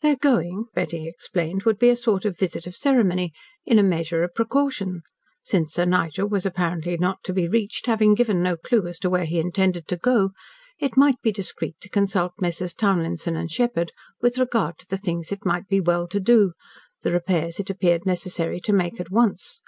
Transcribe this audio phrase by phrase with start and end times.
[0.00, 3.34] Their going, Betty explained would be a sort of visit of ceremony
[3.66, 5.02] in a measure a precaution.
[5.42, 9.10] Since Sir Nigel was apparently not to be reached, having given no clue as to
[9.10, 10.30] where he intended to go,
[10.78, 12.72] it might be discreet to consult Messrs.
[12.72, 13.92] Townlinson & Sheppard
[14.22, 16.52] with regard to the things it might be well to do
[17.02, 19.60] the repairs it appeared necessary to make at once.